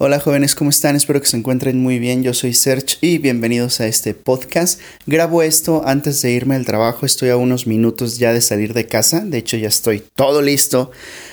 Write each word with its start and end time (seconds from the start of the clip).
Hola 0.00 0.20
jóvenes, 0.20 0.54
¿cómo 0.54 0.70
están? 0.70 0.94
Espero 0.94 1.20
que 1.20 1.26
se 1.26 1.36
encuentren 1.36 1.82
muy 1.82 1.98
bien. 1.98 2.22
Yo 2.22 2.32
soy 2.32 2.54
Serge 2.54 2.98
y 3.00 3.18
bienvenidos 3.18 3.80
a 3.80 3.88
este 3.88 4.14
podcast. 4.14 4.80
Grabo 5.06 5.42
esto 5.42 5.82
antes 5.84 6.22
de 6.22 6.30
irme 6.30 6.54
al 6.54 6.64
trabajo. 6.64 7.04
Estoy 7.04 7.30
a 7.30 7.36
unos 7.36 7.66
minutos 7.66 8.16
ya 8.16 8.32
de 8.32 8.40
salir 8.40 8.74
de 8.74 8.86
casa. 8.86 9.24
De 9.24 9.38
hecho, 9.38 9.56
ya 9.56 9.66
estoy 9.66 10.04
todo 10.14 10.40
listo. 10.40 10.92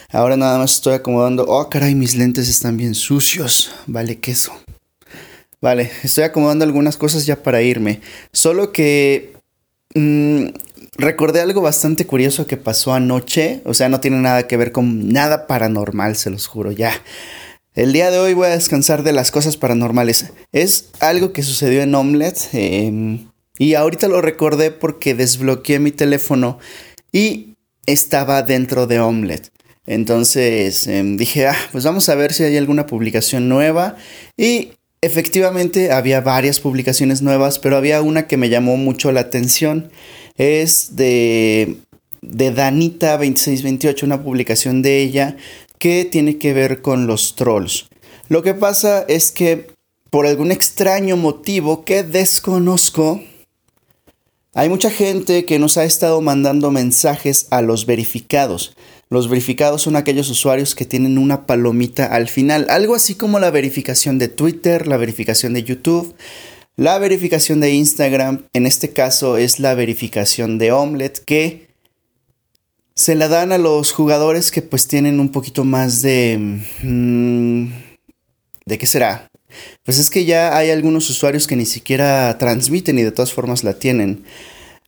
Ahora 0.09 0.35
nada 0.35 0.57
más 0.57 0.73
estoy 0.73 0.95
acomodando. 0.95 1.45
Oh, 1.47 1.69
caray, 1.69 1.93
mis 1.93 2.15
lentes 2.15 2.49
están 2.49 2.75
bien 2.75 2.95
sucios. 2.95 3.71
Vale, 3.85 4.17
queso. 4.17 4.51
Vale, 5.61 5.91
estoy 6.01 6.23
acomodando 6.23 6.65
algunas 6.65 6.97
cosas 6.97 7.27
ya 7.27 7.43
para 7.43 7.61
irme. 7.61 8.01
Solo 8.33 8.71
que 8.71 9.33
mmm, 9.93 10.45
recordé 10.97 11.39
algo 11.41 11.61
bastante 11.61 12.07
curioso 12.07 12.47
que 12.47 12.57
pasó 12.57 12.95
anoche. 12.95 13.61
O 13.63 13.75
sea, 13.75 13.89
no 13.89 13.99
tiene 13.99 14.17
nada 14.17 14.47
que 14.47 14.57
ver 14.57 14.71
con 14.71 15.09
nada 15.09 15.45
paranormal, 15.45 16.15
se 16.15 16.31
los 16.31 16.47
juro. 16.47 16.71
Ya. 16.71 16.91
El 17.75 17.91
día 17.91 18.09
de 18.09 18.19
hoy 18.19 18.33
voy 18.33 18.47
a 18.47 18.51
descansar 18.51 19.03
de 19.03 19.11
las 19.11 19.31
cosas 19.31 19.57
paranormales. 19.57 20.27
Es 20.53 20.91
algo 21.01 21.33
que 21.33 21.43
sucedió 21.43 21.81
en 21.81 21.93
Omelette 21.93 22.39
em, 22.53 23.27
y 23.57 23.73
ahorita 23.73 24.07
lo 24.07 24.21
recordé 24.21 24.71
porque 24.71 25.13
desbloqueé 25.13 25.79
mi 25.79 25.91
teléfono 25.91 26.57
y 27.11 27.55
estaba 27.85 28.43
dentro 28.43 28.87
de 28.87 29.01
Omelette. 29.01 29.51
Entonces 29.85 30.87
em, 30.87 31.17
dije, 31.17 31.47
ah, 31.47 31.57
pues 31.73 31.83
vamos 31.83 32.07
a 32.07 32.15
ver 32.15 32.31
si 32.31 32.43
hay 32.43 32.55
alguna 32.55 32.85
publicación 32.85 33.49
nueva 33.49 33.97
y 34.37 34.71
efectivamente 35.01 35.91
había 35.91 36.21
varias 36.21 36.61
publicaciones 36.61 37.21
nuevas, 37.21 37.59
pero 37.59 37.75
había 37.75 38.01
una 38.01 38.25
que 38.25 38.37
me 38.37 38.47
llamó 38.47 38.77
mucho 38.77 39.11
la 39.11 39.19
atención. 39.19 39.91
Es 40.37 40.95
de 40.95 41.75
de 42.27 42.53
Danita2628, 42.53 44.03
una 44.03 44.23
publicación 44.23 44.81
de 44.81 45.01
ella 45.01 45.37
que 45.85 46.03
tiene 46.03 46.39
que 46.39 46.51
ver 46.51 46.81
con 46.81 47.05
los 47.05 47.35
trolls. 47.35 47.89
Lo 48.27 48.41
que 48.41 48.55
pasa 48.55 49.05
es 49.07 49.31
que 49.31 49.67
por 50.09 50.25
algún 50.25 50.51
extraño 50.51 51.15
motivo 51.15 51.85
que 51.85 52.01
desconozco, 52.01 53.21
hay 54.55 54.67
mucha 54.67 54.89
gente 54.89 55.45
que 55.45 55.59
nos 55.59 55.77
ha 55.77 55.83
estado 55.83 56.21
mandando 56.21 56.71
mensajes 56.71 57.45
a 57.51 57.61
los 57.61 57.85
verificados. 57.85 58.75
Los 59.11 59.29
verificados 59.29 59.83
son 59.83 59.95
aquellos 59.95 60.27
usuarios 60.31 60.73
que 60.73 60.85
tienen 60.85 61.19
una 61.19 61.45
palomita 61.45 62.07
al 62.07 62.29
final, 62.29 62.65
algo 62.71 62.95
así 62.95 63.13
como 63.13 63.37
la 63.37 63.51
verificación 63.51 64.17
de 64.17 64.27
Twitter, 64.27 64.87
la 64.87 64.97
verificación 64.97 65.53
de 65.53 65.61
YouTube, 65.61 66.15
la 66.77 66.97
verificación 66.97 67.59
de 67.59 67.75
Instagram, 67.75 68.47
en 68.53 68.65
este 68.65 68.89
caso 68.89 69.37
es 69.37 69.59
la 69.59 69.75
verificación 69.75 70.57
de 70.57 70.71
Omelette 70.71 71.19
que 71.19 71.64
se 72.95 73.15
la 73.15 73.27
dan 73.27 73.51
a 73.51 73.57
los 73.57 73.91
jugadores 73.91 74.51
que 74.51 74.61
pues 74.61 74.87
tienen 74.87 75.19
un 75.19 75.29
poquito 75.29 75.63
más 75.63 76.01
de... 76.01 76.61
Mm, 76.81 77.67
¿De 78.65 78.77
qué 78.79 78.87
será? 78.87 79.29
Pues 79.83 79.99
es 79.99 80.09
que 80.09 80.25
ya 80.25 80.57
hay 80.57 80.71
algunos 80.71 81.09
usuarios 81.09 81.45
que 81.45 81.55
ni 81.55 81.65
siquiera 81.65 82.37
transmiten 82.37 82.97
y 82.97 83.03
de 83.03 83.11
todas 83.11 83.31
formas 83.31 83.63
la 83.63 83.77
tienen. 83.77 84.23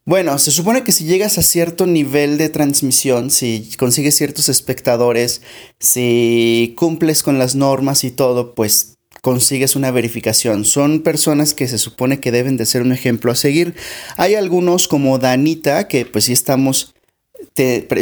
Bueno, 0.04 0.40
se 0.40 0.52
supone 0.52 0.84
que 0.84 0.94
si 0.94 1.04
llegas 1.04 1.38
a 1.38 1.44
cierto 1.44 1.86
nivel 1.86 2.38
de 2.38 2.50
transmisión, 2.50 3.30
si 3.30 3.70
consigues 3.78 4.16
ciertos 4.16 4.50
espectadores, 4.50 5.42
si 5.80 6.74
cumples 6.78 7.24
con 7.24 7.38
las 7.38 7.56
normas 7.56 8.04
y 8.06 8.12
todo, 8.12 8.56
pues 8.56 8.96
consigues 9.22 9.76
una 9.76 9.92
verificación. 9.92 10.64
Son 10.64 11.02
personas 11.02 11.54
que 11.54 11.68
se 11.68 11.78
supone 11.78 12.20
que 12.20 12.32
deben 12.32 12.56
de 12.56 12.66
ser 12.66 12.82
un 12.82 12.94
ejemplo 12.94 13.32
a 13.32 13.36
seguir. 13.36 13.76
Hay 14.16 14.36
algunos 14.36 14.88
como 14.88 15.20
Danita, 15.20 15.90
que 15.90 16.06
pues 16.06 16.26
sí 16.26 16.34
estamos 16.34 16.96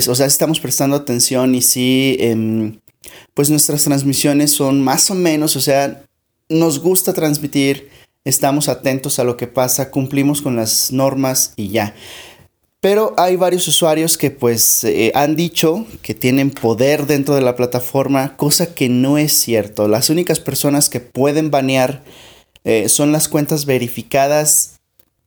o 0.07 0.15
sea, 0.15 0.25
estamos 0.25 0.59
prestando 0.59 0.95
atención 0.95 1.55
y 1.55 1.61
sí, 1.61 2.17
em, 2.19 2.79
pues 3.33 3.49
nuestras 3.49 3.83
transmisiones 3.83 4.51
son 4.51 4.81
más 4.81 5.09
o 5.11 5.15
menos, 5.15 5.55
o 5.55 5.61
sea, 5.61 6.03
nos 6.49 6.79
gusta 6.79 7.13
transmitir, 7.13 7.89
estamos 8.23 8.69
atentos 8.69 9.19
a 9.19 9.23
lo 9.23 9.37
que 9.37 9.47
pasa, 9.47 9.91
cumplimos 9.91 10.41
con 10.41 10.55
las 10.55 10.91
normas 10.91 11.53
y 11.55 11.69
ya. 11.69 11.95
Pero 12.81 13.15
hay 13.17 13.35
varios 13.35 13.67
usuarios 13.67 14.15
que 14.15 14.29
pues 14.29 14.83
eh, 14.83 15.11
han 15.15 15.35
dicho 15.35 15.87
que 16.03 16.13
tienen 16.13 16.51
poder 16.51 17.07
dentro 17.07 17.33
de 17.33 17.41
la 17.41 17.55
plataforma, 17.55 18.37
cosa 18.37 18.75
que 18.75 18.89
no 18.89 19.17
es 19.17 19.33
cierto. 19.33 19.87
Las 19.87 20.11
únicas 20.11 20.39
personas 20.39 20.89
que 20.89 20.99
pueden 20.99 21.49
banear 21.49 22.03
eh, 22.63 22.87
son 22.87 23.11
las 23.11 23.27
cuentas 23.27 23.65
verificadas 23.65 24.75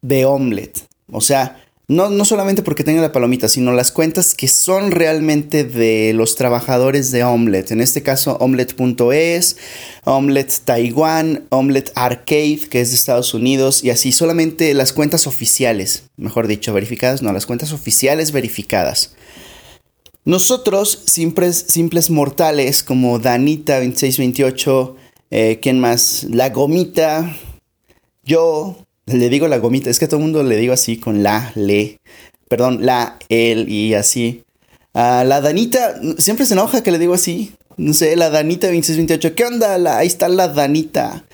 de 0.03 0.25
Omelette. 0.25 0.87
O 1.11 1.21
sea, 1.21 1.65
no, 1.91 2.25
solamente 2.27 2.63
porque 2.63 2.85
tenga 2.85 3.01
la 3.01 3.13
palomita, 3.13 3.49
sino 3.49 3.73
las 3.73 3.93
cuentas 3.93 4.35
que 4.35 4.47
son 4.47 4.91
realmente 4.91 5.65
de 5.65 6.13
los 6.13 6.37
trabajadores 6.37 7.11
de 7.13 7.25
Omelette. 7.25 7.71
En 7.71 7.81
este 7.81 8.03
caso, 8.03 8.37
Omelette.es, 8.41 9.57
Omelette 10.05 10.61
Taiwan, 10.67 11.47
Omelette 11.49 11.93
Arcade, 11.95 12.69
que 12.69 12.83
es 12.83 12.91
de 12.91 12.95
Estados 12.95 13.33
Unidos, 13.33 13.83
y 13.83 13.89
así 13.89 14.13
solamente 14.13 14.75
las 14.75 14.93
cuentas 14.93 15.27
oficiales, 15.27 16.03
mejor 16.19 16.47
dicho, 16.47 16.75
verificadas, 16.75 17.23
no, 17.23 17.33
las 17.33 17.47
cuentas 17.47 17.73
oficiales 17.73 18.33
verificadas. 18.33 19.15
Nosotros, 20.27 21.05
simples, 21.07 21.65
simples 21.69 22.11
mortales 22.11 22.83
como 22.83 23.19
Danita2628, 23.19 24.95
eh, 25.31 25.59
¿quién 25.63 25.81
más? 25.81 26.25
La 26.25 26.51
Gomita, 26.51 27.35
yo, 28.25 28.77
le 29.13 29.29
digo 29.29 29.49
la 29.49 29.59
gomita, 29.59 29.91
es 29.91 29.99
que 29.99 30.05
a 30.05 30.09
todo 30.09 30.19
el 30.19 30.25
mundo 30.25 30.43
le 30.43 30.57
digo 30.57 30.73
así 30.73 30.99
con 30.99 31.23
la, 31.23 31.53
le, 31.55 32.01
perdón, 32.49 32.85
la, 32.85 33.19
el 33.29 33.69
y 33.69 33.95
así. 33.95 34.43
La 34.95 35.41
Danita, 35.41 36.01
siempre 36.19 36.45
se 36.45 36.55
enoja 36.55 36.83
que 36.83 36.91
le 36.91 36.99
digo 36.99 37.15
así. 37.15 37.53
No 37.77 37.95
sé, 37.95 38.17
la 38.17 38.31
Danita 38.31 38.67
2628, 38.67 39.35
¿qué 39.37 39.45
onda? 39.45 39.97
Ahí 39.97 40.09
está 40.09 40.29
la 40.29 40.49
Danita. 40.49 41.25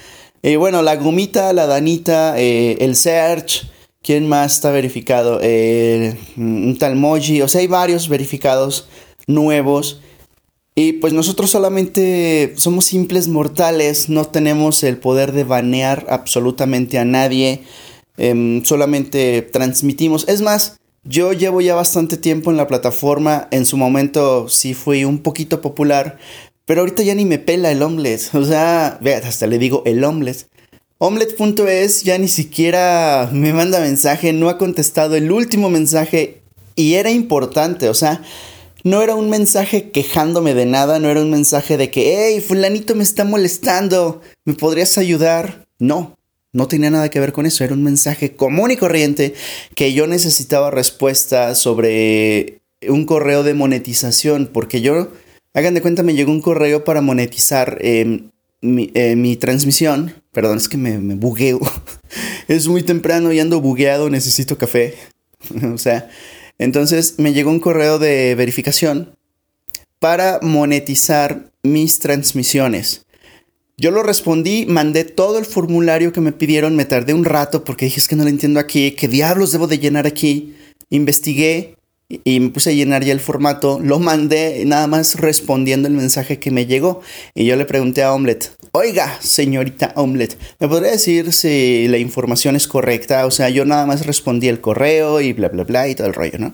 Eh, 0.42 0.58
bueno, 0.58 0.82
la 0.82 0.96
gomita, 0.96 1.54
la 1.54 1.66
Danita, 1.66 2.38
eh, 2.38 2.76
el 2.80 2.96
Search, 2.96 3.66
¿quién 4.02 4.28
más 4.28 4.56
está 4.56 4.70
verificado? 4.70 5.38
Eh, 5.42 6.18
un 6.36 6.76
o 6.78 7.48
sea, 7.48 7.60
hay 7.62 7.66
varios 7.66 8.10
verificados 8.10 8.86
nuevos. 9.26 10.02
Y 10.76 10.94
pues 10.94 11.12
nosotros 11.12 11.50
solamente 11.50 12.54
somos 12.56 12.86
simples 12.86 13.28
mortales, 13.28 14.08
no 14.08 14.24
tenemos 14.24 14.82
el 14.82 14.96
poder 14.96 15.30
de 15.32 15.44
banear 15.44 16.06
absolutamente 16.08 16.98
a 16.98 17.04
nadie, 17.04 17.62
em, 18.16 18.64
solamente 18.64 19.42
transmitimos. 19.42 20.28
Es 20.28 20.42
más, 20.42 20.80
yo 21.04 21.32
llevo 21.32 21.60
ya 21.60 21.76
bastante 21.76 22.16
tiempo 22.16 22.50
en 22.50 22.56
la 22.56 22.66
plataforma, 22.66 23.46
en 23.52 23.66
su 23.66 23.76
momento 23.76 24.48
sí 24.48 24.74
fui 24.74 25.04
un 25.04 25.18
poquito 25.18 25.60
popular, 25.60 26.18
pero 26.64 26.80
ahorita 26.80 27.04
ya 27.04 27.14
ni 27.14 27.24
me 27.24 27.38
pela 27.38 27.70
el 27.70 27.82
omelette, 27.82 28.30
o 28.34 28.44
sea, 28.44 28.98
vea, 29.00 29.18
hasta 29.18 29.46
le 29.46 29.58
digo 29.58 29.82
el 29.86 30.02
omelette. 30.02 30.48
Omelette.es 30.98 32.02
ya 32.02 32.18
ni 32.18 32.28
siquiera 32.28 33.28
me 33.32 33.52
manda 33.52 33.78
mensaje, 33.80 34.32
no 34.32 34.48
ha 34.48 34.58
contestado 34.58 35.14
el 35.14 35.30
último 35.30 35.70
mensaje 35.70 36.42
y 36.74 36.94
era 36.94 37.10
importante, 37.10 37.88
o 37.88 37.94
sea, 37.94 38.22
no 38.84 39.02
era 39.02 39.14
un 39.14 39.30
mensaje 39.30 39.90
quejándome 39.90 40.54
de 40.54 40.66
nada, 40.66 40.98
no 41.00 41.08
era 41.10 41.22
un 41.22 41.30
mensaje 41.30 41.76
de 41.76 41.90
que, 41.90 42.14
hey, 42.16 42.40
fulanito 42.40 42.94
me 42.94 43.02
está 43.02 43.24
molestando, 43.24 44.20
¿me 44.44 44.52
podrías 44.52 44.96
ayudar? 44.98 45.66
No, 45.78 46.18
no 46.52 46.68
tenía 46.68 46.90
nada 46.90 47.08
que 47.08 47.18
ver 47.18 47.32
con 47.32 47.46
eso, 47.46 47.64
era 47.64 47.72
un 47.72 47.82
mensaje 47.82 48.36
común 48.36 48.70
y 48.70 48.76
corriente 48.76 49.34
que 49.74 49.94
yo 49.94 50.06
necesitaba 50.06 50.70
respuesta 50.70 51.54
sobre 51.54 52.60
un 52.86 53.06
correo 53.06 53.42
de 53.42 53.54
monetización, 53.54 54.50
porque 54.52 54.82
yo, 54.82 55.08
hagan 55.54 55.72
de 55.72 55.80
cuenta, 55.80 56.02
me 56.02 56.14
llegó 56.14 56.30
un 56.30 56.42
correo 56.42 56.84
para 56.84 57.00
monetizar 57.00 57.78
em, 57.80 58.30
eh, 58.62 59.16
mi, 59.16 59.36
transmisión. 59.36 60.14
Perdón, 60.32 60.58
es 60.58 60.68
que 60.68 60.76
me, 60.76 60.98
me 60.98 61.14
bugueo. 61.14 61.60
es 62.48 62.68
muy 62.68 62.82
temprano 62.82 63.32
y 63.32 63.40
ando 63.40 63.62
bugueado, 63.62 64.10
necesito 64.10 64.58
café. 64.58 64.94
o 65.74 65.78
sea, 65.78 66.10
entonces 66.58 67.14
me 67.18 67.32
llegó 67.32 67.50
un 67.50 67.60
correo 67.60 67.98
de 67.98 68.34
verificación 68.34 69.16
para 69.98 70.38
monetizar 70.42 71.50
mis 71.62 71.98
transmisiones. 71.98 73.06
Yo 73.76 73.90
lo 73.90 74.02
respondí, 74.02 74.66
mandé 74.66 75.04
todo 75.04 75.38
el 75.38 75.46
formulario 75.46 76.12
que 76.12 76.20
me 76.20 76.32
pidieron, 76.32 76.76
me 76.76 76.84
tardé 76.84 77.12
un 77.12 77.24
rato 77.24 77.64
porque 77.64 77.86
dije 77.86 77.98
es 77.98 78.06
que 78.06 78.14
no 78.14 78.22
lo 78.22 78.28
entiendo 78.28 78.60
aquí, 78.60 78.92
qué 78.92 79.08
diablos 79.08 79.50
debo 79.50 79.66
de 79.66 79.78
llenar 79.78 80.06
aquí. 80.06 80.54
Investigué 80.90 81.76
y 82.08 82.40
me 82.40 82.50
puse 82.50 82.70
a 82.70 82.72
llenar 82.72 83.04
ya 83.04 83.12
el 83.12 83.20
formato, 83.20 83.80
lo 83.80 83.98
mandé 83.98 84.62
nada 84.66 84.86
más 84.86 85.16
respondiendo 85.16 85.88
el 85.88 85.94
mensaje 85.94 86.38
que 86.38 86.50
me 86.50 86.66
llegó 86.66 87.00
y 87.34 87.46
yo 87.46 87.56
le 87.56 87.64
pregunté 87.64 88.02
a 88.02 88.12
Omelette, 88.12 88.50
oiga, 88.72 89.18
señorita 89.20 89.92
Omelette, 89.96 90.38
¿me 90.60 90.68
podría 90.68 90.92
decir 90.92 91.32
si 91.32 91.88
la 91.88 91.98
información 91.98 92.56
es 92.56 92.68
correcta? 92.68 93.26
O 93.26 93.30
sea, 93.30 93.48
yo 93.48 93.64
nada 93.64 93.86
más 93.86 94.06
respondí 94.06 94.48
el 94.48 94.60
correo 94.60 95.20
y 95.20 95.32
bla, 95.32 95.48
bla, 95.48 95.64
bla 95.64 95.88
y 95.88 95.94
todo 95.94 96.06
el 96.06 96.14
rollo, 96.14 96.38
¿no? 96.38 96.52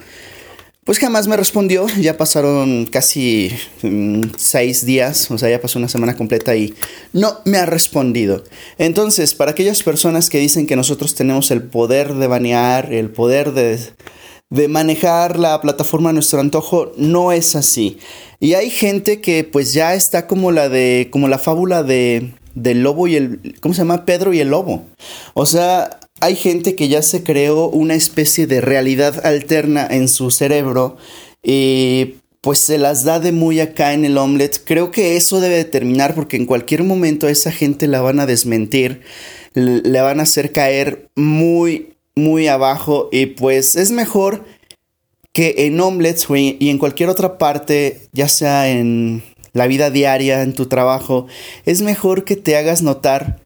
Pues 0.84 0.98
jamás 0.98 1.28
me 1.28 1.36
respondió, 1.36 1.86
ya 2.00 2.16
pasaron 2.16 2.86
casi 2.86 3.52
mm, 3.82 4.22
seis 4.36 4.86
días, 4.86 5.30
o 5.30 5.36
sea, 5.36 5.50
ya 5.50 5.60
pasó 5.60 5.78
una 5.78 5.88
semana 5.88 6.16
completa 6.16 6.56
y 6.56 6.74
no 7.12 7.38
me 7.44 7.58
ha 7.58 7.66
respondido. 7.66 8.44
Entonces, 8.78 9.34
para 9.34 9.50
aquellas 9.50 9.82
personas 9.82 10.30
que 10.30 10.38
dicen 10.38 10.66
que 10.66 10.76
nosotros 10.76 11.14
tenemos 11.14 11.50
el 11.50 11.62
poder 11.62 12.14
de 12.14 12.26
banear, 12.28 12.92
el 12.92 13.10
poder 13.10 13.52
de 13.52 13.78
de 14.50 14.68
manejar 14.68 15.38
la 15.38 15.60
plataforma 15.60 16.10
a 16.10 16.12
nuestro 16.12 16.40
antojo 16.40 16.92
no 16.96 17.32
es 17.32 17.56
así. 17.56 17.98
Y 18.40 18.54
hay 18.54 18.70
gente 18.70 19.20
que 19.20 19.44
pues 19.44 19.72
ya 19.72 19.94
está 19.94 20.26
como 20.26 20.50
la 20.50 20.68
de 20.68 21.08
como 21.10 21.28
la 21.28 21.38
fábula 21.38 21.82
de 21.82 22.32
del 22.54 22.82
lobo 22.82 23.08
y 23.08 23.16
el... 23.16 23.56
¿Cómo 23.60 23.74
se 23.74 23.82
llama? 23.82 24.04
Pedro 24.04 24.32
y 24.32 24.40
el 24.40 24.48
lobo. 24.48 24.84
O 25.34 25.46
sea, 25.46 26.00
hay 26.20 26.36
gente 26.36 26.74
que 26.74 26.88
ya 26.88 27.02
se 27.02 27.22
creó 27.22 27.68
una 27.68 27.94
especie 27.94 28.46
de 28.46 28.60
realidad 28.60 29.24
alterna 29.24 29.86
en 29.88 30.08
su 30.08 30.30
cerebro 30.30 30.96
y 31.42 32.16
pues 32.40 32.58
se 32.58 32.78
las 32.78 33.04
da 33.04 33.20
de 33.20 33.32
muy 33.32 33.60
acá 33.60 33.92
en 33.92 34.04
el 34.04 34.18
omelette. 34.18 34.62
Creo 34.64 34.90
que 34.90 35.16
eso 35.16 35.40
debe 35.40 35.64
terminar 35.64 36.14
porque 36.14 36.36
en 36.36 36.46
cualquier 36.46 36.84
momento 36.84 37.26
a 37.26 37.30
esa 37.30 37.52
gente 37.52 37.86
la 37.86 38.00
van 38.00 38.20
a 38.20 38.26
desmentir, 38.26 39.02
le 39.54 40.00
van 40.00 40.20
a 40.20 40.24
hacer 40.24 40.52
caer 40.52 41.10
muy, 41.14 41.94
muy 42.22 42.48
abajo 42.48 43.08
y 43.10 43.26
pues 43.26 43.76
es 43.76 43.90
mejor 43.90 44.44
que 45.32 45.54
en 45.66 45.80
omelets 45.80 46.26
y 46.30 46.70
en 46.70 46.78
cualquier 46.78 47.08
otra 47.08 47.38
parte, 47.38 48.08
ya 48.12 48.28
sea 48.28 48.68
en 48.68 49.22
la 49.52 49.66
vida 49.66 49.90
diaria, 49.90 50.42
en 50.42 50.54
tu 50.54 50.66
trabajo, 50.66 51.26
es 51.66 51.82
mejor 51.82 52.24
que 52.24 52.36
te 52.36 52.56
hagas 52.56 52.82
notar 52.82 53.44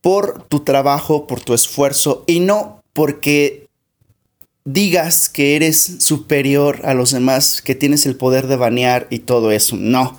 por 0.00 0.44
tu 0.44 0.60
trabajo, 0.60 1.26
por 1.26 1.40
tu 1.40 1.54
esfuerzo 1.54 2.24
y 2.26 2.40
no 2.40 2.82
porque 2.92 3.68
digas 4.64 5.28
que 5.28 5.56
eres 5.56 5.96
superior 6.00 6.80
a 6.84 6.94
los 6.94 7.12
demás, 7.12 7.62
que 7.62 7.74
tienes 7.74 8.06
el 8.06 8.16
poder 8.16 8.46
de 8.46 8.56
banear 8.56 9.06
y 9.10 9.20
todo 9.20 9.52
eso. 9.52 9.76
No. 9.76 10.16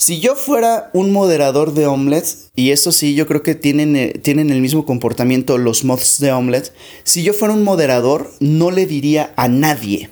Si 0.00 0.20
yo 0.20 0.36
fuera 0.36 0.90
un 0.92 1.10
moderador 1.10 1.74
de 1.74 1.86
omelets, 1.86 2.50
y 2.54 2.70
eso 2.70 2.92
sí, 2.92 3.16
yo 3.16 3.26
creo 3.26 3.42
que 3.42 3.56
tienen, 3.56 3.96
eh, 3.96 4.12
tienen 4.22 4.50
el 4.50 4.60
mismo 4.60 4.86
comportamiento 4.86 5.58
los 5.58 5.82
mods 5.82 6.20
de 6.20 6.30
omelets, 6.30 6.72
si 7.02 7.24
yo 7.24 7.32
fuera 7.32 7.52
un 7.52 7.64
moderador, 7.64 8.30
no 8.38 8.70
le 8.70 8.86
diría 8.86 9.32
a 9.36 9.48
nadie. 9.48 10.10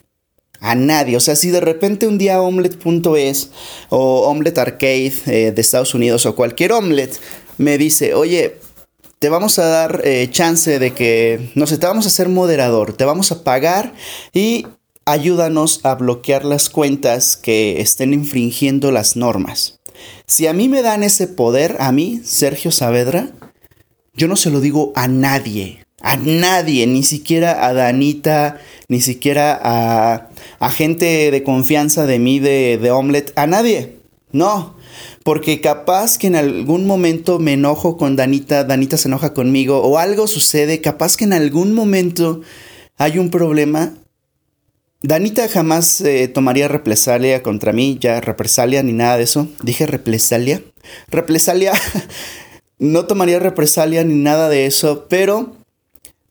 A 0.58 0.74
nadie. 0.74 1.16
O 1.16 1.20
sea, 1.20 1.36
si 1.36 1.50
de 1.50 1.60
repente 1.60 2.08
un 2.08 2.18
día 2.18 2.42
omelet.es 2.42 3.50
o 3.88 4.28
Omelet 4.28 4.58
Arcade 4.58 5.12
eh, 5.26 5.52
de 5.54 5.60
Estados 5.60 5.94
Unidos 5.94 6.26
o 6.26 6.34
cualquier 6.34 6.72
omelet 6.72 7.16
me 7.56 7.78
dice, 7.78 8.12
oye, 8.14 8.58
te 9.20 9.28
vamos 9.28 9.60
a 9.60 9.66
dar 9.66 10.02
eh, 10.04 10.28
chance 10.32 10.80
de 10.80 10.94
que, 10.94 11.52
no 11.54 11.68
sé, 11.68 11.78
te 11.78 11.86
vamos 11.86 12.06
a 12.06 12.08
hacer 12.08 12.28
moderador, 12.28 12.92
te 12.92 13.04
vamos 13.04 13.30
a 13.30 13.44
pagar 13.44 13.94
y 14.32 14.66
ayúdanos 15.06 15.80
a 15.84 15.94
bloquear 15.94 16.44
las 16.44 16.68
cuentas 16.68 17.36
que 17.36 17.80
estén 17.80 18.12
infringiendo 18.12 18.90
las 18.90 19.16
normas. 19.16 19.78
Si 20.26 20.46
a 20.46 20.52
mí 20.52 20.68
me 20.68 20.82
dan 20.82 21.02
ese 21.02 21.28
poder, 21.28 21.76
a 21.78 21.92
mí, 21.92 22.20
Sergio 22.24 22.70
Saavedra, 22.70 23.30
yo 24.14 24.28
no 24.28 24.36
se 24.36 24.50
lo 24.50 24.60
digo 24.60 24.92
a 24.96 25.08
nadie, 25.08 25.86
a 26.02 26.16
nadie, 26.16 26.86
ni 26.86 27.02
siquiera 27.02 27.66
a 27.66 27.72
Danita, 27.72 28.60
ni 28.88 29.00
siquiera 29.00 29.58
a, 29.62 30.70
gente 30.70 31.30
de 31.30 31.42
confianza 31.42 32.06
de 32.06 32.18
mí, 32.18 32.40
de, 32.40 32.76
de 32.76 32.90
Omelette, 32.90 33.32
a 33.36 33.46
nadie. 33.46 33.96
No, 34.32 34.76
porque 35.22 35.60
capaz 35.60 36.18
que 36.18 36.26
en 36.26 36.36
algún 36.36 36.86
momento 36.86 37.38
me 37.38 37.52
enojo 37.52 37.96
con 37.96 38.16
Danita, 38.16 38.64
Danita 38.64 38.96
se 38.96 39.08
enoja 39.08 39.32
conmigo 39.34 39.78
o 39.82 39.98
algo 39.98 40.26
sucede, 40.26 40.80
capaz 40.80 41.16
que 41.16 41.24
en 41.24 41.32
algún 41.32 41.74
momento 41.74 42.40
hay 42.98 43.18
un 43.18 43.30
problema. 43.30 43.94
Danita 45.06 45.48
jamás 45.48 46.00
eh, 46.00 46.26
tomaría 46.26 46.66
represalia 46.66 47.42
contra 47.42 47.72
mí, 47.72 47.96
ya 48.00 48.20
represalia 48.20 48.82
ni 48.82 48.92
nada 48.92 49.16
de 49.16 49.22
eso. 49.22 49.46
Dije 49.62 49.86
represalia. 49.86 50.62
Represalia. 51.08 51.72
no 52.80 53.06
tomaría 53.06 53.38
represalia 53.38 54.02
ni 54.02 54.14
nada 54.14 54.48
de 54.48 54.66
eso, 54.66 55.06
pero 55.08 55.54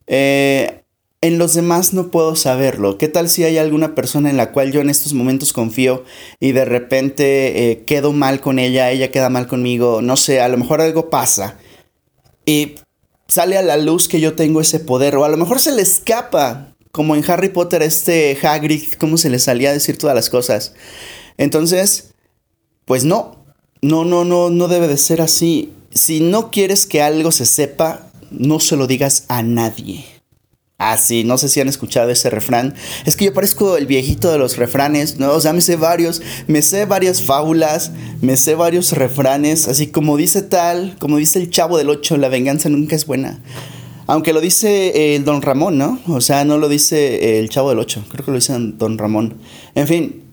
eh, 0.08 0.82
en 1.22 1.38
los 1.38 1.54
demás 1.54 1.94
no 1.94 2.12
puedo 2.12 2.36
saberlo. 2.36 2.98
¿Qué 2.98 3.08
tal 3.08 3.30
si 3.30 3.46
hay 3.46 3.58
alguna 3.58 3.96
persona 3.96 4.30
en 4.30 4.36
la 4.36 4.52
cual 4.52 4.74
yo 4.74 4.82
en 4.82 4.90
estos 4.90 5.14
momentos 5.14 5.54
confío 5.54 6.04
y 6.42 6.52
de 6.52 6.66
repente 6.66 7.72
eh, 7.72 7.84
quedo 7.86 8.12
mal 8.12 8.42
con 8.42 8.60
ella, 8.60 8.92
ella 8.92 9.10
queda 9.10 9.30
mal 9.30 9.48
conmigo? 9.48 10.02
No 10.02 10.18
sé, 10.18 10.42
a 10.42 10.50
lo 10.50 10.58
mejor 10.58 10.82
algo 10.82 11.10
pasa 11.10 11.58
y 12.46 12.76
sale 13.28 13.58
a 13.58 13.62
la 13.62 13.78
luz 13.78 14.10
que 14.10 14.20
yo 14.20 14.34
tengo 14.34 14.60
ese 14.60 14.80
poder 14.80 15.16
o 15.16 15.24
a 15.24 15.30
lo 15.30 15.38
mejor 15.38 15.62
se 15.62 15.72
le 15.72 15.82
escapa. 15.82 16.75
Como 16.96 17.18
en 17.18 17.30
Harry 17.30 17.50
Potter, 17.50 17.82
este 17.82 18.38
Hagrid, 18.42 18.94
cómo 18.98 19.18
se 19.18 19.30
le 19.30 19.40
salía 19.40 19.72
a 19.72 19.74
decir 19.74 19.98
todas 19.98 20.16
las 20.16 20.30
cosas. 20.30 20.72
Entonces, 21.38 22.14
pues 22.86 23.04
no, 23.04 23.46
no, 23.82 24.06
no, 24.06 24.24
no, 24.24 24.50
no 24.50 24.68
debe 24.70 24.88
de 24.88 24.96
ser 24.96 25.20
así. 25.20 25.74
Si 25.94 26.22
no 26.22 26.52
quieres 26.52 26.86
que 26.86 27.02
algo 27.02 27.34
se 27.34 27.46
sepa, 27.46 28.10
no 28.32 28.62
se 28.62 28.78
lo 28.78 28.88
digas 28.88 29.26
a 29.28 29.44
nadie. 29.44 30.06
Ah, 30.78 30.96
sí, 30.96 31.26
no 31.26 31.38
sé 31.38 31.50
si 31.50 31.60
han 31.60 31.68
escuchado 31.68 32.12
ese 32.12 32.30
refrán. 32.30 32.76
Es 33.06 33.18
que 33.18 33.26
yo 33.26 33.34
parezco 33.34 33.76
el 33.76 33.88
viejito 33.88 34.32
de 34.32 34.38
los 34.38 34.56
refranes, 34.56 35.18
¿no? 35.18 35.34
O 35.34 35.42
sea, 35.42 35.52
me 35.52 35.60
sé 35.60 35.76
varios, 35.76 36.22
me 36.48 36.62
sé 36.62 36.86
varias 36.86 37.22
fábulas, 37.22 37.92
me 38.22 38.38
sé 38.38 38.56
varios 38.56 38.94
refranes, 38.94 39.68
así 39.68 39.88
como 39.88 40.16
dice 40.16 40.44
tal, 40.44 40.96
como 40.98 41.18
dice 41.18 41.40
el 41.40 41.50
chavo 41.50 41.78
del 41.78 41.90
8, 41.90 42.16
la 42.16 42.30
venganza 42.30 42.70
nunca 42.70 42.96
es 42.96 43.06
buena. 43.06 43.42
Aunque 44.08 44.34
lo 44.34 44.42
dice 44.42 45.16
el 45.16 45.26
don 45.26 45.42
Ramón, 45.42 45.78
¿no? 45.78 46.00
O 46.08 46.22
sea, 46.22 46.46
no 46.46 46.58
lo 46.58 46.70
dice 46.70 47.40
el 47.40 47.50
chavo 47.50 47.70
del 47.70 47.80
8, 47.80 48.06
creo 48.10 48.26
que 48.26 48.32
lo 48.32 48.38
dice 48.38 48.54
don 48.58 48.98
Ramón. 48.98 49.36
En 49.74 49.88
fin, 49.88 50.26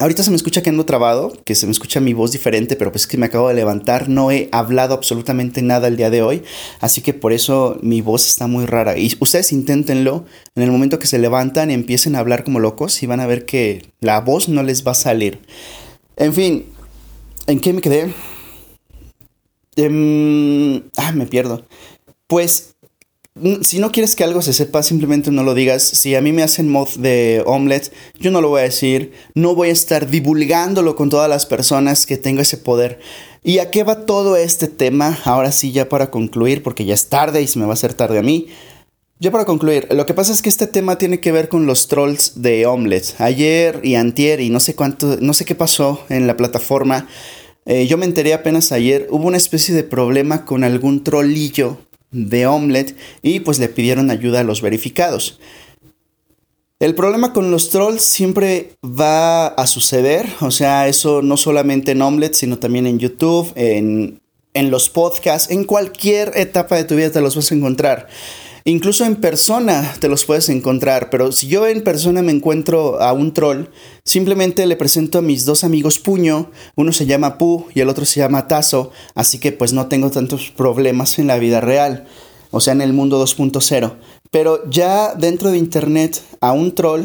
Ahorita 0.00 0.22
se 0.22 0.30
me 0.30 0.36
escucha 0.36 0.62
que 0.62 0.70
ando 0.70 0.86
trabado, 0.86 1.30
que 1.44 1.54
se 1.54 1.66
me 1.66 1.72
escucha 1.72 2.00
mi 2.00 2.14
voz 2.14 2.32
diferente, 2.32 2.74
pero 2.74 2.90
pues 2.90 3.02
es 3.02 3.06
que 3.06 3.18
me 3.18 3.26
acabo 3.26 3.48
de 3.48 3.54
levantar, 3.54 4.08
no 4.08 4.30
he 4.30 4.48
hablado 4.50 4.94
absolutamente 4.94 5.60
nada 5.60 5.88
el 5.88 5.98
día 5.98 6.08
de 6.08 6.22
hoy, 6.22 6.42
así 6.80 7.02
que 7.02 7.12
por 7.12 7.34
eso 7.34 7.78
mi 7.82 8.00
voz 8.00 8.26
está 8.26 8.46
muy 8.46 8.64
rara. 8.64 8.96
Y 8.96 9.14
ustedes 9.20 9.52
inténtenlo, 9.52 10.24
en 10.54 10.62
el 10.62 10.70
momento 10.70 10.98
que 10.98 11.06
se 11.06 11.18
levantan 11.18 11.70
y 11.70 11.74
empiecen 11.74 12.16
a 12.16 12.20
hablar 12.20 12.44
como 12.44 12.60
locos 12.60 13.02
y 13.02 13.06
van 13.06 13.20
a 13.20 13.26
ver 13.26 13.44
que 13.44 13.92
la 14.00 14.22
voz 14.22 14.48
no 14.48 14.62
les 14.62 14.86
va 14.86 14.92
a 14.92 14.94
salir. 14.94 15.38
En 16.16 16.32
fin, 16.32 16.64
¿en 17.46 17.60
qué 17.60 17.74
me 17.74 17.82
quedé? 17.82 18.14
Em, 19.76 20.82
ah, 20.96 21.12
me 21.12 21.26
pierdo. 21.26 21.66
Pues 22.26 22.74
si 23.62 23.78
no 23.78 23.92
quieres 23.92 24.16
que 24.16 24.24
algo 24.24 24.42
se 24.42 24.52
sepa, 24.52 24.82
simplemente 24.82 25.30
no 25.30 25.42
lo 25.42 25.54
digas. 25.54 25.82
Si 25.82 26.14
a 26.14 26.20
mí 26.20 26.32
me 26.32 26.42
hacen 26.42 26.68
mod 26.68 26.88
de 26.96 27.42
omelette, 27.46 27.92
yo 28.18 28.30
no 28.30 28.40
lo 28.40 28.48
voy 28.48 28.60
a 28.60 28.64
decir. 28.64 29.12
No 29.34 29.54
voy 29.54 29.68
a 29.68 29.72
estar 29.72 30.10
divulgándolo 30.10 30.96
con 30.96 31.10
todas 31.10 31.28
las 31.28 31.46
personas 31.46 32.06
que 32.06 32.16
tengo 32.16 32.42
ese 32.42 32.58
poder. 32.58 33.00
¿Y 33.42 33.58
a 33.58 33.70
qué 33.70 33.84
va 33.84 34.04
todo 34.04 34.36
este 34.36 34.66
tema? 34.66 35.18
Ahora 35.24 35.52
sí, 35.52 35.72
ya 35.72 35.88
para 35.88 36.10
concluir, 36.10 36.62
porque 36.62 36.84
ya 36.84 36.94
es 36.94 37.08
tarde 37.08 37.40
y 37.40 37.46
se 37.46 37.58
me 37.58 37.64
va 37.64 37.72
a 37.72 37.74
hacer 37.74 37.94
tarde 37.94 38.18
a 38.18 38.22
mí. 38.22 38.48
Ya 39.20 39.30
para 39.30 39.44
concluir, 39.44 39.86
lo 39.90 40.06
que 40.06 40.14
pasa 40.14 40.32
es 40.32 40.42
que 40.42 40.48
este 40.48 40.66
tema 40.66 40.96
tiene 40.96 41.20
que 41.20 41.30
ver 41.30 41.48
con 41.48 41.66
los 41.66 41.88
trolls 41.88 42.42
de 42.42 42.66
Omelette. 42.66 43.14
Ayer 43.18 43.80
y 43.82 43.94
antier 43.94 44.40
y 44.40 44.50
no 44.50 44.60
sé 44.60 44.74
cuánto, 44.74 45.18
no 45.20 45.34
sé 45.34 45.44
qué 45.44 45.54
pasó 45.54 46.04
en 46.08 46.26
la 46.26 46.36
plataforma. 46.36 47.06
Eh, 47.66 47.86
yo 47.86 47.98
me 47.98 48.06
enteré 48.06 48.32
apenas 48.32 48.72
ayer, 48.72 49.06
hubo 49.10 49.26
una 49.26 49.36
especie 49.36 49.74
de 49.74 49.84
problema 49.84 50.46
con 50.46 50.64
algún 50.64 51.04
trollillo 51.04 51.78
de 52.10 52.46
Omelette 52.46 52.96
y 53.22 53.40
pues 53.40 53.58
le 53.58 53.68
pidieron 53.68 54.10
ayuda 54.10 54.40
a 54.40 54.44
los 54.44 54.62
verificados. 54.62 55.40
El 56.80 56.94
problema 56.94 57.34
con 57.34 57.50
los 57.50 57.68
trolls 57.68 58.02
siempre 58.02 58.72
va 58.82 59.48
a 59.48 59.66
suceder, 59.66 60.26
o 60.40 60.50
sea, 60.50 60.88
eso 60.88 61.20
no 61.20 61.36
solamente 61.36 61.92
en 61.92 62.00
Omelette, 62.00 62.34
sino 62.34 62.58
también 62.58 62.86
en 62.86 62.98
YouTube, 62.98 63.52
en, 63.54 64.18
en 64.54 64.70
los 64.70 64.88
podcasts, 64.88 65.50
en 65.50 65.64
cualquier 65.64 66.32
etapa 66.36 66.76
de 66.76 66.84
tu 66.84 66.96
vida 66.96 67.10
te 67.10 67.20
los 67.20 67.36
vas 67.36 67.52
a 67.52 67.54
encontrar. 67.54 68.08
Incluso 68.64 69.04
en 69.04 69.16
persona 69.16 69.94
te 70.00 70.08
los 70.08 70.24
puedes 70.24 70.48
encontrar, 70.50 71.08
pero 71.08 71.32
si 71.32 71.46
yo 71.46 71.66
en 71.66 71.82
persona 71.82 72.20
me 72.20 72.32
encuentro 72.32 73.00
a 73.00 73.12
un 73.12 73.32
troll, 73.32 73.66
simplemente 74.04 74.66
le 74.66 74.76
presento 74.76 75.18
a 75.18 75.22
mis 75.22 75.46
dos 75.46 75.64
amigos 75.64 75.98
puño, 75.98 76.50
uno 76.76 76.92
se 76.92 77.06
llama 77.06 77.38
Pu 77.38 77.68
y 77.74 77.80
el 77.80 77.88
otro 77.88 78.04
se 78.04 78.20
llama 78.20 78.48
Tazo, 78.48 78.90
así 79.14 79.38
que 79.38 79.52
pues 79.52 79.72
no 79.72 79.86
tengo 79.86 80.10
tantos 80.10 80.50
problemas 80.50 81.18
en 81.18 81.26
la 81.26 81.38
vida 81.38 81.60
real, 81.62 82.06
o 82.50 82.60
sea, 82.60 82.74
en 82.74 82.82
el 82.82 82.92
mundo 82.92 83.22
2.0. 83.24 83.96
Pero 84.30 84.68
ya 84.68 85.14
dentro 85.14 85.50
de 85.50 85.58
internet 85.58 86.22
a 86.40 86.52
un 86.52 86.74
troll 86.74 87.04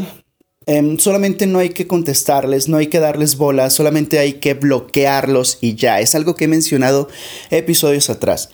em, 0.66 0.98
solamente 0.98 1.48
no 1.48 1.60
hay 1.60 1.70
que 1.70 1.88
contestarles, 1.88 2.68
no 2.68 2.78
hay 2.78 2.88
que 2.88 3.00
darles 3.00 3.38
bolas, 3.38 3.74
solamente 3.74 4.20
hay 4.20 4.34
que 4.34 4.56
bloquearlos 4.56 5.60
y 5.62 5.76
ya. 5.76 6.02
Es 6.02 6.16
algo 6.16 6.36
que 6.36 6.46
he 6.46 6.50
mencionado 6.50 7.08
episodios 7.50 8.10
atrás. 8.10 8.50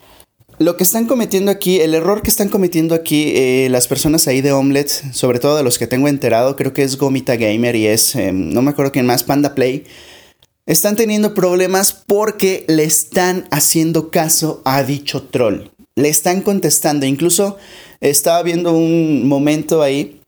Lo 0.60 0.78
que 0.78 0.84
están 0.84 1.08
cometiendo 1.08 1.50
aquí, 1.50 1.80
el 1.80 1.96
error 1.96 2.22
que 2.22 2.30
están 2.30 2.50
cometiendo 2.50 2.94
aquí 2.94 3.34
eh, 3.36 3.68
las 3.72 3.88
personas 3.88 4.28
ahí 4.28 4.42
de 4.42 4.52
Omelette, 4.52 5.14
sobre 5.14 5.40
todo 5.40 5.58
de 5.58 5.64
los 5.64 5.80
que 5.80 5.88
tengo 5.88 6.08
enterado, 6.08 6.56
creo 6.56 6.74
que 6.74 6.84
es 6.84 6.98
Gomita 6.98 7.36
Gamer 7.36 7.76
y 7.76 7.88
es, 7.88 8.16
em, 8.16 8.54
no 8.54 8.62
me 8.62 8.70
acuerdo 8.72 8.92
quién 8.92 9.08
más, 9.08 9.24
Panda 9.24 9.56
Play, 9.56 9.86
están 10.68 10.96
teniendo 10.96 11.34
problemas 11.34 11.94
porque 11.94 12.66
le 12.68 12.84
están 12.84 13.48
haciendo 13.50 14.12
caso 14.12 14.62
a 14.64 14.84
dicho 14.84 15.24
troll. 15.24 15.70
Le 15.96 16.10
están 16.10 16.42
contestando. 16.42 17.06
Incluso 17.06 17.58
estaba 18.00 18.42
viendo 18.44 18.72
un 18.72 19.28
momento 19.28 19.82
ahí. 19.82 20.22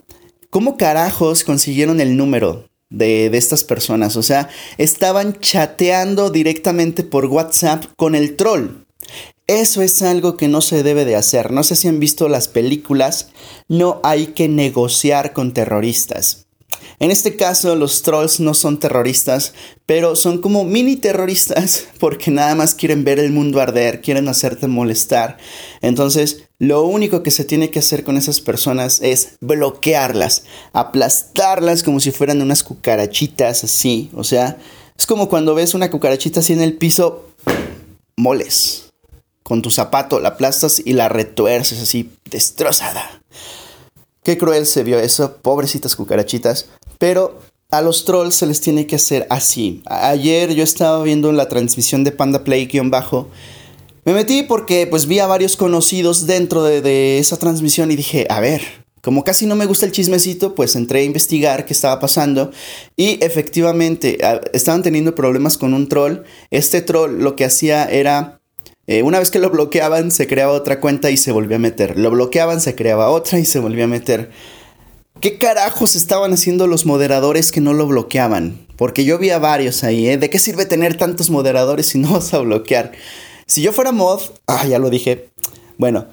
¿Cómo 0.49 0.77
carajos 0.77 1.43
consiguieron 1.43 2.01
el 2.01 2.17
número 2.17 2.67
de, 2.89 3.29
de, 3.29 3.37
estas 3.37 3.63
personas? 3.63 4.17
O 4.17 4.23
sea, 4.23 4.49
estaban 4.77 5.39
chateando 5.39 6.29
directamente 6.29 7.03
por 7.03 7.25
WhatsApp 7.27 7.85
con 7.95 8.15
el 8.15 8.35
troll. 8.35 8.82
Eso 9.47 9.81
es 9.81 10.01
algo 10.01 10.37
que 10.37 10.47
no 10.47 10.61
se 10.61 10.83
debe 10.83 11.03
de 11.03 11.17
hacer. 11.17 11.51
No 11.51 11.63
sé 11.63 11.75
si 11.75 11.89
han 11.89 11.99
visto 11.99 12.29
las 12.29 12.47
películas. 12.47 13.27
No 13.67 13.99
hay 14.03 14.27
que 14.27 14.47
negociar 14.47 15.33
con 15.33 15.53
terroristas. 15.53 16.43
En 16.99 17.11
este 17.11 17.35
caso, 17.35 17.75
los 17.75 18.01
trolls 18.01 18.39
no 18.39 18.53
son 18.53 18.79
terroristas, 18.79 19.53
pero 19.85 20.15
son 20.15 20.39
como 20.39 20.63
mini 20.63 20.95
terroristas 20.95 21.87
porque 21.99 22.31
nada 22.31 22.55
más 22.55 22.75
quieren 22.75 23.03
ver 23.03 23.19
el 23.19 23.31
mundo 23.31 23.59
arder, 23.59 24.01
quieren 24.01 24.29
hacerte 24.29 24.67
molestar. 24.67 25.37
Entonces, 25.81 26.43
lo 26.59 26.83
único 26.83 27.21
que 27.21 27.31
se 27.31 27.43
tiene 27.43 27.69
que 27.69 27.79
hacer 27.79 28.05
con 28.05 28.15
esas 28.15 28.39
personas 28.39 29.01
es 29.01 29.35
bloquearlas, 29.41 30.43
aplastarlas 30.71 31.83
como 31.83 31.99
si 31.99 32.11
fueran 32.11 32.41
unas 32.41 32.63
cucarachitas 32.63 33.65
así. 33.65 34.09
O 34.13 34.23
sea, 34.23 34.57
es 34.97 35.05
como 35.05 35.27
cuando 35.27 35.55
ves 35.55 35.73
una 35.73 35.91
cucarachita 35.91 36.39
así 36.39 36.53
en 36.53 36.61
el 36.61 36.77
piso, 36.77 37.27
moles. 38.15 38.82
Con 39.43 39.61
tu 39.61 39.69
zapato 39.69 40.19
la 40.19 40.29
aplastas 40.29 40.81
y 40.83 40.93
la 40.93 41.09
retuerces 41.09 41.81
así, 41.81 42.11
destrozada. 42.29 43.21
Qué 44.23 44.37
cruel 44.37 44.65
se 44.65 44.83
vio 44.83 44.99
eso, 44.99 45.37
pobrecitas 45.41 45.95
cucarachitas. 45.95 46.69
Pero 46.97 47.41
a 47.71 47.81
los 47.81 48.05
trolls 48.05 48.35
se 48.35 48.45
les 48.45 48.61
tiene 48.61 48.87
que 48.87 48.95
hacer 48.95 49.27
así. 49.29 49.81
Ayer 49.85 50.53
yo 50.53 50.63
estaba 50.63 51.03
viendo 51.03 51.31
la 51.31 51.49
transmisión 51.49 52.03
de 52.03 52.11
Panda 52.11 52.43
Play-bajo. 52.43 53.29
Me 54.05 54.13
metí 54.13 54.43
porque 54.43 54.87
pues 54.87 55.07
vi 55.07 55.19
a 55.19 55.27
varios 55.27 55.57
conocidos 55.57 56.25
dentro 56.25 56.63
de, 56.63 56.81
de 56.81 57.19
esa 57.19 57.37
transmisión 57.37 57.91
y 57.91 57.95
dije, 57.95 58.27
a 58.29 58.39
ver, 58.39 58.61
como 59.03 59.25
casi 59.25 59.45
no 59.45 59.57
me 59.57 59.65
gusta 59.65 59.85
el 59.85 59.91
chismecito, 59.91 60.55
pues 60.55 60.77
entré 60.77 61.01
a 61.01 61.03
investigar 61.03 61.65
qué 61.65 61.73
estaba 61.73 61.99
pasando 61.99 62.51
y 62.95 63.21
efectivamente 63.21 64.17
estaban 64.53 64.81
teniendo 64.81 65.13
problemas 65.13 65.57
con 65.57 65.73
un 65.73 65.89
troll. 65.89 66.19
Este 66.51 66.81
troll 66.81 67.21
lo 67.21 67.35
que 67.35 67.43
hacía 67.43 67.83
era 67.83 68.39
eh, 68.87 69.01
una 69.03 69.19
vez 69.19 69.31
que 69.31 69.39
lo 69.39 69.49
bloqueaban, 69.49 70.11
se 70.11 70.27
creaba 70.27 70.51
otra 70.51 70.79
cuenta 70.79 71.09
y 71.09 71.17
se 71.17 71.31
volvía 71.31 71.55
a 71.55 71.59
meter. 71.59 71.97
Lo 71.97 72.11
bloqueaban, 72.11 72.59
se 72.59 72.75
creaba 72.75 73.09
otra 73.09 73.39
y 73.39 73.45
se 73.45 73.59
volvía 73.59 73.85
a 73.85 73.87
meter. 73.87 74.29
¿Qué 75.21 75.37
carajos 75.37 75.95
estaban 75.95 76.33
haciendo 76.33 76.67
los 76.67 76.85
moderadores 76.85 77.53
que 77.53 77.61
no 77.61 77.73
lo 77.73 77.87
bloqueaban? 77.87 78.67
Porque 78.75 79.05
yo 79.05 79.17
vi 79.17 79.29
a 79.29 79.39
varios 79.39 79.85
ahí, 79.85 80.09
¿eh? 80.09 80.17
¿De 80.17 80.29
qué 80.29 80.37
sirve 80.37 80.65
tener 80.65 80.97
tantos 80.97 81.29
moderadores 81.29 81.87
si 81.87 81.97
no 81.97 82.11
vas 82.13 82.33
a 82.33 82.39
bloquear? 82.39 82.91
Si 83.45 83.61
yo 83.61 83.71
fuera 83.71 83.93
mod, 83.93 84.21
ah, 84.47 84.67
ya 84.67 84.79
lo 84.79 84.89
dije. 84.89 85.29
Bueno, 85.77 86.07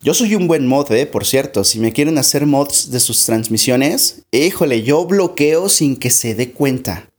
yo 0.00 0.14
soy 0.14 0.34
un 0.34 0.46
buen 0.46 0.66
mod, 0.66 0.90
¿eh? 0.92 1.04
Por 1.04 1.26
cierto, 1.26 1.64
si 1.64 1.80
me 1.80 1.92
quieren 1.92 2.16
hacer 2.16 2.46
mods 2.46 2.90
de 2.90 3.00
sus 3.00 3.24
transmisiones, 3.24 4.22
híjole, 4.30 4.82
yo 4.82 5.04
bloqueo 5.04 5.68
sin 5.68 5.96
que 5.96 6.10
se 6.10 6.34
dé 6.34 6.52
cuenta. 6.52 7.10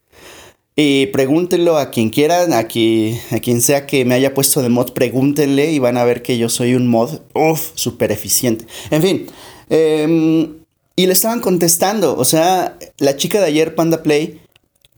Y 0.79 1.07
pregúntenlo 1.07 1.79
a 1.79 1.89
quien 1.89 2.11
quieran, 2.11 2.53
a, 2.53 2.59
a 2.59 2.67
quien 2.67 3.61
sea 3.61 3.87
que 3.87 4.05
me 4.05 4.13
haya 4.13 4.35
puesto 4.35 4.61
de 4.61 4.69
mod, 4.69 4.91
pregúntenle 4.91 5.71
y 5.71 5.79
van 5.79 5.97
a 5.97 6.03
ver 6.03 6.21
que 6.21 6.37
yo 6.37 6.49
soy 6.49 6.75
un 6.75 6.87
mod, 6.87 7.21
uff, 7.33 7.71
súper 7.73 8.11
eficiente. 8.11 8.67
En 8.91 9.01
fin, 9.01 9.25
em, 9.71 10.53
y 10.95 11.07
le 11.07 11.13
estaban 11.13 11.39
contestando, 11.39 12.15
o 12.15 12.23
sea, 12.25 12.77
la 12.99 13.17
chica 13.17 13.39
de 13.39 13.47
ayer, 13.47 13.73
Panda 13.73 14.03
Play, 14.03 14.39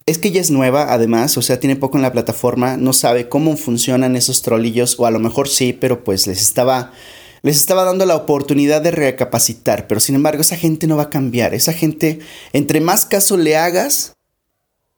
es 0.05 0.17
que 0.17 0.27
ella 0.27 0.41
es 0.41 0.51
nueva, 0.51 0.91
además, 0.93 1.37
o 1.37 1.41
sea, 1.41 1.61
tiene 1.61 1.77
poco 1.77 1.97
en 1.97 2.01
la 2.01 2.11
plataforma, 2.11 2.75
no 2.75 2.91
sabe 2.91 3.29
cómo 3.29 3.55
funcionan 3.55 4.17
esos 4.17 4.41
trolillos, 4.41 4.99
o 4.99 5.05
a 5.05 5.11
lo 5.11 5.19
mejor 5.19 5.47
sí, 5.47 5.71
pero 5.71 6.03
pues 6.03 6.27
les 6.27 6.41
estaba, 6.41 6.91
les 7.41 7.55
estaba 7.55 7.85
dando 7.85 8.05
la 8.05 8.17
oportunidad 8.17 8.81
de 8.81 8.91
recapacitar, 8.91 9.87
pero 9.87 10.01
sin 10.01 10.15
embargo, 10.15 10.41
esa 10.41 10.57
gente 10.57 10.87
no 10.87 10.97
va 10.97 11.03
a 11.03 11.09
cambiar, 11.09 11.53
esa 11.53 11.71
gente, 11.71 12.19
entre 12.51 12.81
más 12.81 13.05
caso 13.05 13.37
le 13.37 13.55
hagas, 13.55 14.11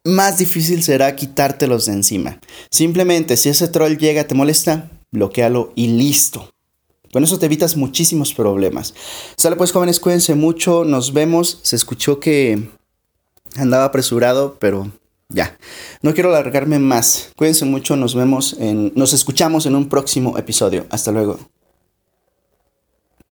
más 0.04 0.38
difícil 0.38 0.84
será 0.84 1.16
quitártelos 1.16 1.86
de 1.86 1.94
encima. 1.94 2.40
Simplemente, 2.70 3.38
si 3.38 3.50
ese 3.50 3.68
troll 3.68 3.98
llega, 3.98 4.28
te 4.28 4.36
molesta, 4.36 4.90
bloquealo 5.12 5.72
y 5.76 5.88
listo. 5.88 6.52
Con 7.14 7.24
eso 7.24 7.38
te 7.40 7.46
evitas 7.46 7.76
muchísimos 7.76 8.34
problemas. 8.34 8.94
Sale 9.36 9.58
pues 9.58 9.72
jóvenes, 9.72 10.00
cuídense 10.00 10.34
mucho, 10.36 10.86
nos 10.86 11.14
vemos. 11.14 11.60
Se 11.62 11.76
escuchó 11.76 12.20
que 12.20 12.70
andaba 13.58 13.86
apresurado, 13.86 14.58
pero 14.60 14.90
ya. 15.28 15.58
No 16.02 16.14
quiero 16.14 16.30
alargarme 16.30 16.80
más. 16.80 17.30
Cuídense 17.36 17.66
mucho, 17.66 17.98
nos 17.98 18.16
vemos 18.16 18.56
en 18.60 18.94
nos 18.96 19.14
escuchamos 19.14 19.66
en 19.66 19.76
un 19.76 19.90
próximo 19.90 20.38
episodio. 20.38 20.86
Hasta 20.90 21.12
luego. 21.12 21.40